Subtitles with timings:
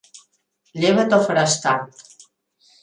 [0.85, 2.05] Lleva't o faràs tard.